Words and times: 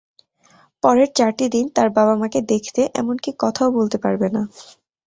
পরের 0.83 1.09
চারটি 1.17 1.45
দিন 1.49 1.65
তার 1.75 1.87
বাবা-মাকে 1.91 2.39
দেখতে, 2.51 2.81
এমনকি 2.95 3.29
কথাও 3.39 3.69
বলতে 3.77 3.97
পারবে 4.03 4.27
না। 4.29 4.41